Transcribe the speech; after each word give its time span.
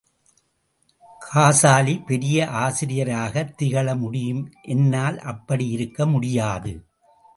காசாலி, 1.19 1.99
பெரிய 1.99 2.47
ஆசிரியராகத் 2.47 3.53
திகழ 3.61 3.97
முடியும், 3.97 4.51
என்னால் 4.61 5.19
அப்படியிருக்க 5.19 6.05
முடியாது. 6.05 6.85